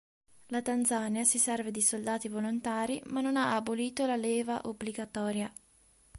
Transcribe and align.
La 0.47 0.63
Tanzania 0.63 1.23
si 1.25 1.37
serve 1.37 1.69
di 1.69 1.83
soldati 1.83 2.27
volontari 2.27 2.99
ma 3.09 3.21
non 3.21 3.37
ha 3.37 3.53
abolito 3.53 4.07
la 4.07 4.15
leva 4.15 4.59
obbligatoria. 4.63 5.53